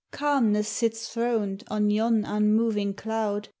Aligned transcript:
Calmness 0.09 0.67
sits 0.67 1.09
throned 1.09 1.63
on 1.69 1.91
yon 1.91 2.25
unmoving 2.25 2.95
cloud. 2.95 3.49